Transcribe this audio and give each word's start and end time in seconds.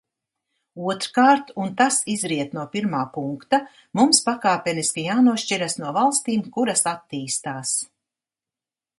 Otrkārt, 0.91 1.49
un 1.63 1.73
tas 1.81 1.97
izriet 2.13 2.55
no 2.57 2.63
pirmā 2.75 3.01
punkta, 3.17 3.59
mums 3.99 4.21
pakāpeniski 4.29 5.03
jānošķiras 5.09 5.77
no 5.83 5.91
valstīm, 5.99 6.43
kuras 6.57 6.83
attīstās. 6.93 7.75